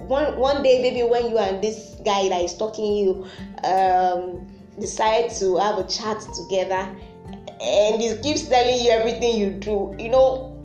one 0.09 0.37
one 0.37 0.63
day 0.63 0.81
maybe 0.81 1.03
when 1.03 1.29
you 1.29 1.37
and 1.37 1.63
this 1.63 1.95
guy 2.03 2.27
that 2.29 2.41
is 2.41 2.55
talking 2.57 2.97
you 2.97 3.27
um, 3.63 4.47
decide 4.79 5.29
to 5.29 5.57
have 5.57 5.77
a 5.77 5.87
chat 5.87 6.19
together 6.35 6.89
and 7.61 8.01
he 8.01 8.15
keeps 8.17 8.47
telling 8.47 8.79
you 8.79 8.89
everything 8.91 9.37
you 9.37 9.51
do, 9.51 9.93
you 9.99 10.09
know, 10.09 10.63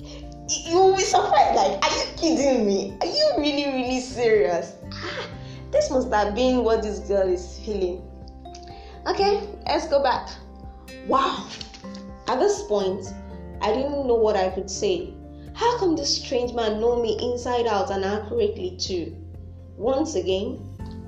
you 0.48 0.76
will 0.76 0.96
be 0.96 1.02
surprised. 1.02 1.56
Like, 1.56 1.84
are 1.84 1.96
you 1.96 2.04
kidding 2.16 2.66
me? 2.66 2.96
Are 3.00 3.06
you 3.06 3.32
really, 3.38 3.66
really 3.66 4.00
serious? 4.00 4.74
Ah, 4.92 5.28
this 5.72 5.90
must 5.90 6.12
have 6.12 6.34
been 6.34 6.62
what 6.62 6.82
this 6.82 7.00
girl 7.00 7.28
is 7.28 7.58
feeling. 7.64 8.02
Okay, 9.06 9.42
let's 9.66 9.88
go 9.88 10.02
back. 10.02 10.28
Wow. 11.08 11.48
At 12.28 12.38
this 12.38 12.62
point, 12.62 13.06
I 13.60 13.72
didn't 13.72 14.06
know 14.06 14.14
what 14.14 14.36
I 14.36 14.50
could 14.50 14.70
say. 14.70 15.12
How 15.54 15.78
come 15.78 15.96
this 15.96 16.22
strange 16.22 16.52
man 16.54 16.80
know 16.80 17.02
me 17.02 17.18
inside 17.20 17.66
out 17.66 17.90
and 17.90 18.04
accurately 18.04 18.76
too? 18.78 19.16
Once 19.76 20.14
again, 20.14 20.60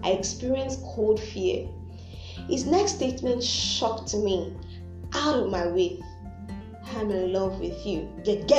I 0.03 0.11
experienced 0.11 0.83
cold 0.83 1.21
fear. 1.21 1.69
His 2.49 2.67
next 2.67 2.97
statement 2.97 3.43
shocked 3.43 4.15
me 4.15 4.55
out 5.15 5.39
of 5.39 5.51
my 5.51 5.67
way. 5.67 6.01
I'm 6.95 7.11
in 7.11 7.33
love 7.33 7.59
with 7.61 7.85
you. 7.85 8.09
Get 8.25 8.47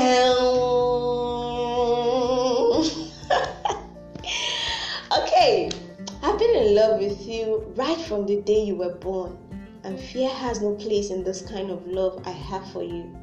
okay, 5.18 5.70
I've 6.22 6.38
been 6.38 6.56
in 6.56 6.76
love 6.76 7.00
with 7.00 7.26
you 7.28 7.64
right 7.76 8.00
from 8.02 8.26
the 8.26 8.42
day 8.42 8.64
you 8.64 8.76
were 8.76 8.96
born, 8.96 9.38
and 9.84 10.00
fear 10.00 10.30
has 10.30 10.62
no 10.62 10.74
place 10.74 11.10
in 11.10 11.24
this 11.24 11.42
kind 11.42 11.70
of 11.70 11.88
love 11.88 12.22
I 12.26 12.32
have 12.32 12.70
for 12.72 12.84
you. 12.84 13.16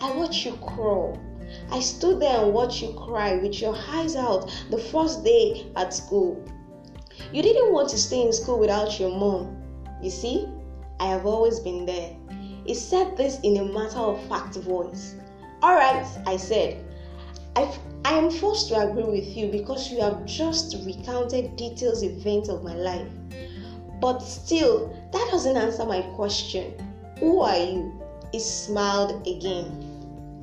I 0.00 0.10
watched 0.12 0.44
you 0.44 0.52
crawl. 0.56 1.18
I 1.70 1.80
stood 1.80 2.20
there 2.20 2.44
and 2.44 2.52
watched 2.52 2.82
you 2.82 2.92
cry 2.92 3.36
with 3.36 3.60
your 3.60 3.76
eyes 3.76 4.16
out 4.16 4.50
the 4.70 4.78
first 4.78 5.24
day 5.24 5.66
at 5.76 5.94
school. 5.94 6.42
You 7.32 7.42
didn't 7.42 7.72
want 7.72 7.88
to 7.90 7.98
stay 7.98 8.22
in 8.22 8.32
school 8.32 8.58
without 8.58 8.98
your 8.98 9.10
mom. 9.10 9.56
You 10.02 10.10
see, 10.10 10.48
I 11.00 11.06
have 11.08 11.26
always 11.26 11.60
been 11.60 11.86
there. 11.86 12.16
He 12.64 12.74
said 12.74 13.16
this 13.16 13.40
in 13.40 13.56
a 13.56 13.64
matter 13.64 13.98
of 13.98 14.20
fact 14.28 14.56
voice. 14.56 15.14
Alright, 15.62 16.06
I 16.26 16.36
said, 16.36 16.84
I, 17.56 17.74
I 18.04 18.12
am 18.12 18.30
forced 18.30 18.68
to 18.68 18.78
agree 18.78 19.04
with 19.20 19.36
you 19.36 19.50
because 19.50 19.90
you 19.90 20.00
have 20.00 20.24
just 20.24 20.76
recounted 20.84 21.56
details, 21.56 22.02
events 22.02 22.48
of 22.48 22.62
my 22.62 22.74
life. 22.74 23.08
But 24.00 24.20
still, 24.20 24.94
that 25.12 25.28
doesn't 25.30 25.56
answer 25.56 25.84
my 25.84 26.02
question. 26.14 26.72
Who 27.18 27.40
are 27.40 27.56
you? 27.56 28.00
He 28.32 28.38
smiled 28.38 29.26
again. 29.26 29.87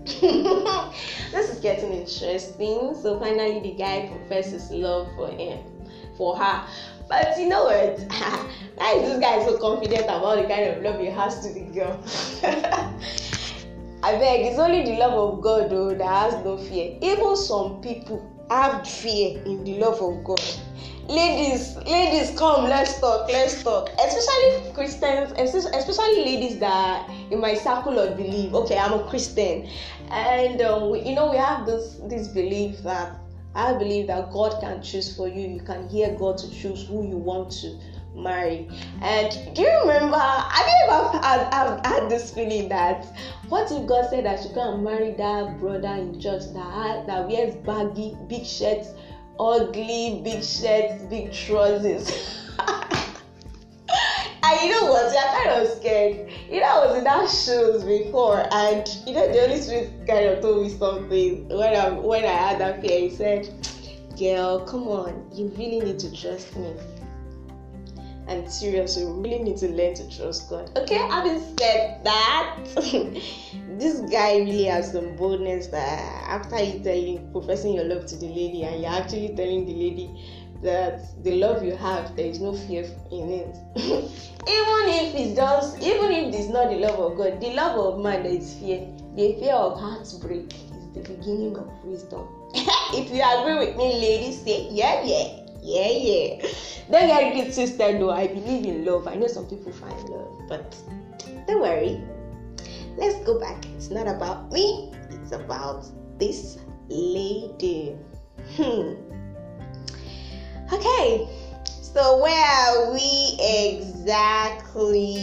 this 1.32 1.50
is 1.50 1.60
getting 1.62 1.92
interesting. 1.92 2.96
So 3.02 3.20
finally, 3.20 3.60
the 3.60 3.72
guy 3.72 4.08
professes 4.08 4.70
love 4.70 5.08
for 5.16 5.30
him, 5.30 5.60
for 6.16 6.38
her. 6.38 6.68
But 7.10 7.40
you 7.40 7.50
know 7.50 7.64
what? 7.66 8.00
Why 8.76 8.94
is 8.94 9.10
this 9.10 9.20
guy 9.20 9.44
so 9.46 9.58
confident 9.58 10.04
about 10.04 10.36
the 10.36 10.48
kind 10.48 10.70
of 10.70 10.84
love 10.84 11.00
he 11.00 11.08
has 11.08 11.46
to 11.46 11.54
the 11.54 11.62
girl? 11.62 12.00
I 14.04 14.18
beg, 14.20 14.46
it's 14.46 14.60
only 14.60 14.84
the 14.84 14.98
love 15.00 15.14
of 15.14 15.42
God 15.42 15.72
though 15.72 15.96
that 15.96 16.04
has 16.06 16.46
no 16.46 16.58
fear. 16.58 16.98
Even 17.02 17.36
some 17.36 17.82
people 17.82 18.22
have 18.52 18.88
fear 18.88 19.42
in 19.44 19.64
the 19.64 19.80
love 19.80 20.00
of 20.00 20.24
God. 20.24 20.42
Ladies, 21.08 21.78
ladies, 21.86 22.36
come, 22.36 22.68
let's 22.68 23.00
talk, 23.00 23.28
let's 23.28 23.62
talk. 23.62 23.92
Especially 24.00 24.74
Christians, 24.74 25.34
especially 25.38 26.26
ladies 26.26 26.58
that 26.58 27.08
in 27.30 27.40
my 27.40 27.54
circle 27.54 28.00
of 28.00 28.18
belief. 28.18 28.52
Okay, 28.56 28.76
I'm 28.76 28.94
a 28.94 29.04
Christian, 29.04 29.70
and 30.10 30.60
um, 30.64 30.90
we, 30.90 31.02
you 31.02 31.14
know 31.14 31.30
we 31.30 31.38
have 31.38 31.68
this 31.68 31.98
this 32.10 32.30
belief 32.30 32.82
that 32.82 33.20
I 33.54 33.74
believe 33.74 34.08
that 34.08 34.32
God 34.32 34.60
can 34.60 34.82
choose 34.82 35.16
for 35.16 35.28
you. 35.28 35.48
You 35.48 35.62
can 35.62 35.88
hear 35.90 36.16
God 36.16 36.40
to 36.40 36.50
choose 36.50 36.88
who 36.88 37.08
you 37.08 37.18
want 37.18 37.52
to 37.62 37.78
marry. 38.16 38.68
And 39.04 39.32
do 39.54 39.62
you 39.62 39.80
remember? 39.82 40.18
Have 40.18 40.68
you 40.68 40.92
ever 40.92 41.18
had, 41.20 41.54
have 41.54 41.86
had 41.86 42.10
this 42.10 42.34
feeling 42.34 42.68
that 42.70 43.06
what 43.48 43.72
if 43.72 43.86
God 43.86 44.10
said 44.10 44.26
that 44.26 44.44
you 44.44 44.56
can't 44.56 44.82
marry 44.82 45.12
that 45.12 45.60
brother 45.60 45.88
in 45.88 46.20
church 46.20 46.52
that 46.54 47.06
that 47.06 47.28
wears 47.28 47.56
baggy, 47.58 48.18
big 48.28 48.44
shirts, 48.44 48.90
ugly, 49.40 50.22
big 50.24 50.44
shirts, 50.44 51.04
big 51.10 51.32
trousers? 51.32 52.12
And 54.48 54.62
you 54.62 54.70
know 54.70 54.92
what? 54.92 55.12
You're 55.12 55.24
kind 55.24 55.62
of 55.62 55.68
scared. 55.78 56.30
You 56.52 56.60
know, 56.60 56.68
I 56.68 56.86
was 56.86 56.98
in 57.00 57.04
that 57.06 57.28
shoes 57.28 57.84
before, 57.84 58.46
and 58.52 58.88
you 59.08 59.14
know, 59.14 59.32
the 59.32 59.44
only 59.44 59.60
Spirit 59.60 59.90
kind 60.08 60.26
of 60.26 60.42
told 60.42 60.64
me 60.64 60.70
something 60.70 61.50
when 61.50 61.76
I 61.76 61.90
when 61.90 62.26
I 62.26 62.28
had 62.28 62.60
that 62.60 62.82
fear. 62.82 63.00
He 63.00 63.10
said, 63.10 63.50
"Girl, 64.20 64.60
come 64.60 64.88
on, 64.88 65.32
you 65.34 65.48
really 65.58 65.80
need 65.80 65.98
to 65.98 66.16
trust 66.16 66.56
me." 66.56 66.76
And 68.28 68.52
serious. 68.52 68.98
you 68.98 69.14
really 69.14 69.44
need 69.44 69.58
to 69.58 69.68
learn 69.70 69.94
to 69.96 70.18
trust 70.18 70.50
God. 70.50 70.72
Okay, 70.78 70.96
having 70.96 71.40
said 71.58 72.04
that, 72.04 72.60
this 73.78 74.00
guy 74.12 74.38
really 74.38 74.66
has 74.66 74.92
some 74.92 75.16
boldness 75.16 75.68
that 75.68 76.00
after 76.28 76.60
you 76.64 76.80
telling, 76.80 77.32
professing 77.32 77.74
your 77.74 77.86
love 77.86 78.06
to 78.08 78.16
the 78.16 78.28
lady, 78.28 78.64
and 78.64 78.82
you're 78.82 78.92
actually 78.92 79.36
telling 79.36 79.66
the 79.66 79.74
lady 79.74 80.10
that 80.64 81.24
the 81.24 81.36
love 81.36 81.64
you 81.64 81.76
have, 81.76 82.16
there 82.16 82.26
is 82.26 82.40
no 82.40 82.54
fear 82.54 82.84
in 83.12 83.30
it. 83.30 83.56
even 83.76 84.86
if 84.90 85.16
it's 85.16 85.36
just, 85.36 85.78
even 85.82 86.12
if 86.12 86.34
it's 86.34 86.48
not 86.48 86.70
the 86.70 86.78
love 86.78 87.00
of 87.00 87.18
God, 87.18 87.40
the 87.40 87.54
love 87.54 87.78
of 87.78 88.02
man, 88.02 88.24
there 88.24 88.34
is 88.34 88.56
fear. 88.56 88.88
The 89.16 89.36
fear 89.40 89.54
of 89.54 89.80
heartbreak 89.80 90.54
is 90.54 90.88
the 90.94 91.02
beginning 91.02 91.56
of 91.56 91.70
wisdom. 91.84 92.28
if 92.54 93.12
you 93.12 93.22
agree 93.22 93.68
with 93.68 93.78
me, 93.78 93.94
ladies, 94.00 94.42
say 94.42 94.68
yeah, 94.72 95.04
yeah. 95.04 95.45
Yeah, 95.66 95.90
yeah. 95.90 96.46
Don't 96.92 97.08
get 97.10 97.48
it 97.48 97.56
twisted 97.56 98.00
though. 98.00 98.12
I 98.12 98.28
believe 98.28 98.66
in 98.66 98.86
love. 98.86 99.08
I 99.08 99.16
know 99.16 99.26
some 99.26 99.48
people 99.48 99.72
find 99.72 99.98
love, 100.10 100.38
but 100.48 100.78
don't 101.48 101.60
worry. 101.60 102.00
Let's 102.98 103.18
go 103.26 103.40
back. 103.40 103.66
It's 103.76 103.90
not 103.90 104.08
about 104.08 104.52
me, 104.52 104.94
it's 105.10 105.32
about 105.32 105.90
this 106.20 106.60
lady. 106.88 107.98
Hmm. 108.56 108.94
Okay, 110.72 111.28
so 111.66 112.22
where 112.22 112.46
are 112.46 112.94
we 112.94 113.36
exactly? 113.42 115.18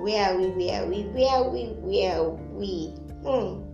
Where 0.00 0.28
are 0.28 0.36
we? 0.36 0.48
Where 0.48 0.82
are 0.82 0.86
we? 0.86 1.02
Where 1.04 1.32
are 1.40 1.48
we? 1.48 1.64
Where 1.80 2.20
are 2.20 2.30
we? 2.52 2.92
Hmm. 3.24 3.64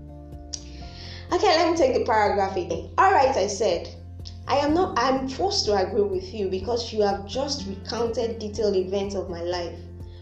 Okay, 1.34 1.50
let 1.58 1.70
me 1.72 1.76
take 1.76 1.94
the 1.94 2.04
paragraph 2.04 2.56
again. 2.56 2.90
All 2.96 3.10
right, 3.10 3.36
I 3.36 3.48
said. 3.48 3.88
I 4.48 4.56
am 4.58 4.74
not 4.74 4.96
I'm 4.96 5.28
forced 5.28 5.64
to 5.64 5.74
agree 5.74 6.02
with 6.02 6.32
you 6.32 6.48
because 6.48 6.92
you 6.92 7.00
have 7.00 7.26
just 7.26 7.66
recounted 7.66 8.38
detailed 8.38 8.76
events 8.76 9.16
of 9.16 9.28
my 9.28 9.42
life. 9.42 9.76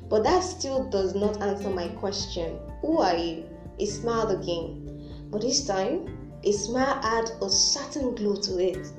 But 0.09 0.25
that 0.25 0.43
still 0.43 0.89
does 0.89 1.15
not 1.15 1.43
answer 1.43 1.69
my 1.69 1.89
question. 1.89 2.59
Who 2.81 3.01
are 3.01 3.17
you? 3.17 3.45
He 3.77 3.85
smiled 3.85 4.31
again. 4.31 5.11
But 5.31 5.43
this 5.43 5.67
time, 5.67 6.39
his 6.43 6.65
smile 6.65 7.01
had 7.03 7.33
a 7.43 7.51
certain 7.51 8.15
glow 8.15 8.37
to 8.37 8.59
it. 8.59 8.93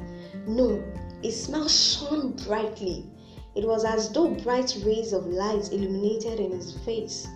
No, 0.47 0.83
his 1.23 1.43
smile 1.43 1.69
shone 1.69 2.35
brightly. 2.45 3.05
It 3.55 3.65
was 3.65 3.83
as 3.83 4.11
though 4.11 4.27
bright 4.27 4.77
rays 4.85 5.11
of 5.11 5.25
light 5.25 5.71
illuminated 5.71 6.39
in 6.39 6.51
his 6.51 6.73
face. 6.79 7.27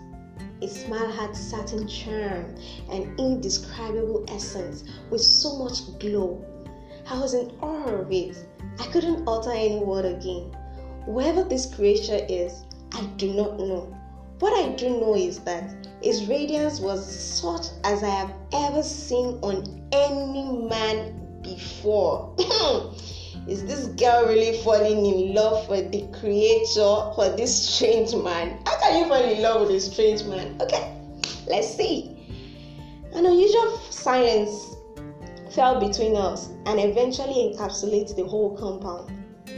His 0.61 0.73
smile 0.73 1.09
had 1.09 1.35
certain 1.35 1.87
charm 1.87 2.53
and 2.91 3.19
indescribable 3.19 4.25
essence 4.27 4.83
with 5.09 5.21
so 5.21 5.57
much 5.57 5.97
glow. 5.99 6.43
I 7.11 7.17
was 7.17 7.33
in 7.33 7.51
awe 7.59 7.87
of 7.87 8.11
it. 8.11 8.37
I 8.79 8.85
couldn't 8.85 9.27
utter 9.27 9.51
any 9.51 9.79
word 9.79 10.05
again. 10.05 10.55
Whoever 11.05 11.43
this 11.43 11.65
creature 11.65 12.23
is, 12.29 12.65
I 12.93 13.01
do 13.17 13.33
not 13.33 13.57
know. 13.57 13.97
What 14.37 14.53
I 14.53 14.75
do 14.75 14.91
know 14.91 15.15
is 15.15 15.39
that 15.39 15.87
his 16.03 16.27
radiance 16.27 16.79
was 16.79 17.03
such 17.03 17.65
as 17.83 18.03
I 18.03 18.09
have 18.09 18.31
ever 18.53 18.83
seen 18.83 19.39
on 19.41 19.89
any 19.91 20.67
man 20.69 21.41
before. 21.41 22.35
Is 23.47 23.65
this 23.65 23.87
girl 23.87 24.27
really 24.27 24.61
falling 24.61 25.03
in 25.03 25.33
love 25.33 25.67
with 25.67 25.91
the 25.91 26.05
creator 26.19 27.11
for 27.15 27.33
this 27.35 27.69
strange 27.69 28.13
man? 28.13 28.61
How 28.67 28.77
can 28.77 28.99
you 28.99 29.07
fall 29.07 29.23
in 29.23 29.41
love 29.41 29.61
with 29.61 29.71
a 29.71 29.79
strange 29.79 30.23
man? 30.25 30.61
Okay, 30.61 30.95
let's 31.47 31.75
see. 31.75 32.15
An 33.13 33.25
unusual 33.25 33.79
silence 33.89 34.75
fell 35.51 35.79
between 35.79 36.15
us 36.15 36.49
and 36.65 36.79
eventually 36.79 37.51
encapsulated 37.53 38.15
the 38.15 38.25
whole 38.25 38.55
compound. 38.55 39.11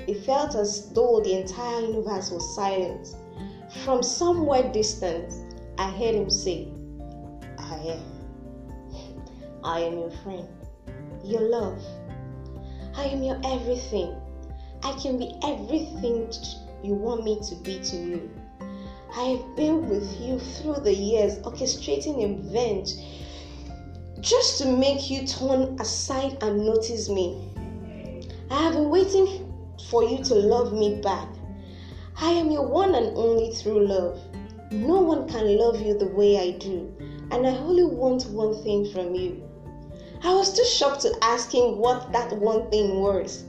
It 0.08 0.24
felt 0.26 0.56
as 0.56 0.90
though 0.94 1.22
the 1.22 1.34
entire 1.40 1.82
universe 1.82 2.32
was 2.32 2.56
silent. 2.56 3.16
From 3.84 4.02
somewhere 4.02 4.72
distant, 4.72 5.34
I 5.78 5.90
heard 5.92 6.16
him 6.16 6.30
say, 6.30 6.68
I 7.58 7.76
am. 7.76 8.04
I 9.64 9.80
am 9.82 10.00
your 10.00 10.12
friend, 10.24 10.48
your 11.24 11.42
love. 11.42 11.82
I 12.96 13.06
am 13.06 13.24
your 13.24 13.40
everything. 13.46 14.16
I 14.84 14.94
can 14.94 15.18
be 15.20 15.32
everything 15.44 16.32
you 16.84 16.96
want 16.96 17.24
me 17.24 17.40
to 17.48 17.56
be 17.56 17.80
to 17.80 17.96
you. 17.96 18.32
I 19.16 19.24
have 19.24 19.56
been 19.56 19.88
with 19.88 20.20
you 20.20 20.40
through 20.40 20.80
the 20.84 20.94
years, 20.94 21.38
orchestrating 21.40 22.24
events 22.24 22.98
just 24.22 24.60
to 24.60 24.68
make 24.68 25.10
you 25.10 25.26
turn 25.26 25.76
aside 25.80 26.38
and 26.42 26.64
notice 26.64 27.10
me. 27.10 27.50
I 28.52 28.62
have 28.64 28.74
been 28.74 28.90
waiting 28.92 29.52
for 29.90 30.04
you 30.04 30.24
to 30.26 30.36
love 30.36 30.74
me 30.74 31.02
back. 31.02 31.28
I 32.18 32.30
am 32.30 32.52
your 32.52 32.68
one 32.68 32.94
and 32.94 33.18
only 33.18 33.52
true 33.62 33.86
love. 33.86 34.20
No 34.72 35.02
one 35.02 35.28
can 35.28 35.58
love 35.58 35.82
you 35.82 35.98
the 35.98 36.08
way 36.08 36.38
I 36.38 36.52
do, 36.52 36.94
and 37.32 37.48
I 37.48 37.58
only 37.58 37.84
want 37.84 38.28
one 38.28 38.62
thing 38.62 38.86
from 38.92 39.16
you. 39.16 39.42
I 40.24 40.34
was 40.36 40.54
too 40.54 40.66
shocked 40.66 41.02
to 41.02 41.18
ask 41.24 41.52
him 41.52 41.78
what 41.78 42.12
that 42.12 42.38
one 42.38 42.70
thing 42.70 43.02
was. 43.02 43.44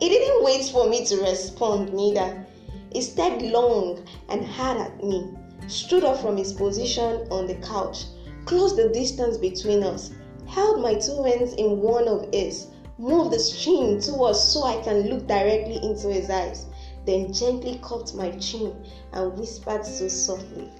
He 0.00 0.08
didn't 0.08 0.44
wait 0.44 0.66
for 0.66 0.88
me 0.88 1.04
to 1.06 1.16
respond, 1.16 1.92
neither. 1.92 2.46
He 2.92 3.02
stared 3.02 3.42
long 3.42 4.06
and 4.28 4.44
hard 4.44 4.78
at 4.78 5.02
me, 5.02 5.28
stood 5.66 6.04
up 6.04 6.18
from 6.18 6.36
his 6.36 6.52
position 6.52 7.26
on 7.32 7.48
the 7.48 7.56
couch, 7.56 8.04
closed 8.48 8.76
the 8.76 8.88
distance 8.88 9.36
between 9.36 9.82
us, 9.82 10.10
held 10.46 10.80
my 10.80 10.94
two 10.94 11.22
hands 11.22 11.52
in 11.54 11.80
one 11.80 12.08
of 12.08 12.26
his, 12.32 12.68
moved 12.96 13.30
the 13.30 13.38
string 13.38 14.00
towards 14.00 14.40
so 14.40 14.64
I 14.64 14.82
can 14.82 15.02
look 15.10 15.28
directly 15.28 15.76
into 15.82 16.08
his 16.08 16.30
eyes, 16.30 16.64
then 17.04 17.30
gently 17.30 17.78
cupped 17.82 18.14
my 18.14 18.30
chin 18.38 18.74
and 19.12 19.38
whispered 19.38 19.84
so 19.84 20.08
softly, 20.08 20.70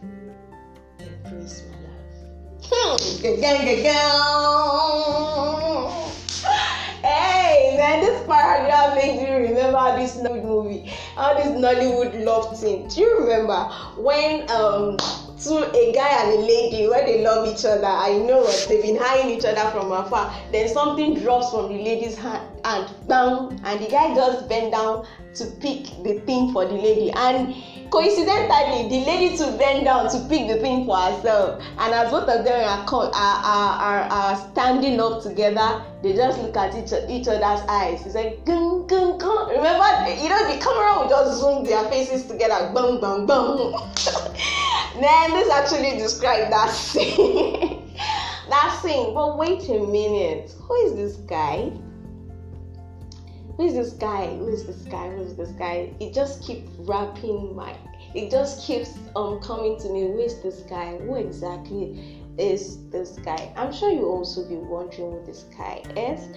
Embrace 0.99 1.63
my 1.71 1.77
love. 1.85 3.05
hey 7.03 7.77
man, 7.77 8.01
this 8.01 8.27
paragraph 8.27 8.95
makes 8.95 9.23
me 9.23 9.31
remember 9.31 9.97
this 9.99 10.17
movie, 10.17 10.87
how 11.17 11.35
this 11.35 11.49
Nollywood 11.49 12.25
love 12.25 12.57
scene. 12.57 12.89
Do 12.89 13.01
you 13.03 13.19
remember 13.21 13.65
when 13.99 14.51
um 14.51 14.97
to 15.45 15.71
a 15.73 15.93
guy 15.93 16.23
and 16.23 16.39
a 16.39 16.41
lady 16.41 16.89
when 16.89 17.07
they 17.07 17.23
love 17.23 17.47
each 17.47 17.65
other. 17.65 17.87
I 17.87 18.17
know 18.19 18.41
what 18.41 18.67
they've 18.69 18.83
been 18.83 18.99
eyeing 19.01 19.31
each 19.31 19.45
other 19.45 19.71
from 19.71 19.93
afar. 19.93 20.35
Then 20.51 20.69
something 20.69 21.21
drops 21.21 21.51
from 21.51 21.69
the 21.69 21.83
lady's 21.83 22.17
hand 22.17 22.43
and 22.65 22.89
bam 23.07 23.61
and 23.65 23.81
the 23.81 23.89
guy 23.89 24.15
just 24.15 24.49
bend 24.49 24.73
down 24.73 25.07
to 25.35 25.47
pick 25.61 25.85
the 26.03 26.21
thing 26.27 26.53
for 26.53 26.67
the 26.67 26.75
lady. 26.75 27.11
And 27.13 27.55
coincidentally 27.91 28.89
the 28.89 29.05
lady 29.07 29.37
too 29.37 29.57
bend 29.59 29.85
down 29.85 30.11
to 30.11 30.19
pick 30.29 30.49
the 30.49 30.59
thing 30.61 30.85
for 30.85 30.97
herself 30.97 31.63
and 31.79 31.95
as 31.95 32.11
both 32.11 32.29
of 32.29 32.45
them 32.45 32.65
are, 32.65 32.85
are, 32.89 33.13
are, 33.15 34.01
are, 34.11 34.51
standing 34.53 35.01
up 35.01 35.23
together 35.23 35.83
they 36.03 36.15
just 36.15 36.41
look 36.41 36.57
at 36.57 36.75
each, 36.77 36.93
each 37.09 37.27
other's 37.27 37.67
eyes. 37.69 38.07
It's 38.07 38.15
like 38.15 38.45
gung, 38.45 38.89
gung, 38.89 39.19
gung. 39.19 39.51
remember 39.51 40.23
you 40.23 40.29
know 40.29 40.53
the 40.53 40.59
camera 40.63 41.03
will 41.03 41.09
just 41.09 41.41
zoom 41.41 41.65
their 41.65 41.85
faces 41.91 42.27
together 42.27 42.73
bang 42.75 43.01
bang 43.01 43.27
bang 43.27 43.75
then 45.01 45.31
this 45.33 45.51
actually 45.51 45.99
described 45.99 46.53
that 46.53 46.71
scene. 46.71 47.85
That 48.49 48.81
scene. 48.83 49.13
But 49.13 49.37
wait 49.37 49.69
a 49.69 49.79
minute. 49.79 50.55
Who 50.67 50.75
is 50.87 50.95
this 50.95 51.17
guy 51.17 51.71
who 53.59 53.67
is 53.67 53.75
this 53.75 53.93
guy? 53.95 54.37
Who 54.37 54.47
is 54.47 54.65
this 54.65 54.83
guy? 54.83 55.11
Who 55.11 55.23
is 55.23 55.35
this 55.35 55.51
guy? 55.51 55.93
It 55.99 56.15
just 56.15 56.45
keeps 56.45 56.71
wrapping 56.79 57.57
my 57.57 57.77
it 58.15 58.31
just 58.31 58.65
keeps 58.65 58.97
um 59.17 59.41
coming 59.41 59.79
to 59.81 59.89
me. 59.91 60.03
Who 60.03 60.19
is 60.19 60.41
this 60.41 60.61
guy? 60.61 60.97
Who 60.99 61.17
exactly 61.17 62.18
is 62.39 62.89
this 62.91 63.19
guy? 63.25 63.53
I'm 63.57 63.73
sure 63.73 63.91
you 63.91 64.07
also 64.07 64.49
be 64.49 64.57
wondering 64.57 65.13
who 65.13 65.25
this 65.27 65.45
guy 65.57 65.83
is. 65.97 66.29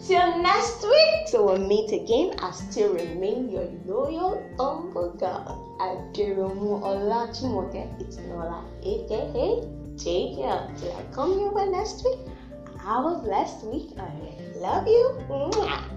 Till 0.00 0.42
next 0.42 0.82
week, 0.82 1.28
so 1.28 1.46
we'll 1.46 1.58
meet 1.58 1.92
again. 1.92 2.34
I 2.40 2.50
still 2.50 2.92
remain 2.94 3.48
your 3.48 3.68
loyal, 3.86 4.42
humble 4.58 5.12
girl. 5.14 5.76
Aderomu 5.80 6.82
Olajumoke. 6.82 7.86
It's 8.00 8.16
Nola, 8.18 8.64
aka 8.82 9.62
Take 9.96 10.36
care. 10.36 10.68
Till 10.76 10.92
I 10.92 11.02
come 11.14 11.38
your 11.38 11.52
way 11.54 11.66
next 11.66 12.04
week. 12.04 12.18
Have 12.82 13.06
a 13.06 13.14
blessed 13.22 13.64
week. 13.66 13.90
I 13.96 14.10
love 14.58 14.86
you. 14.88 15.16
Mwah. 15.28 15.93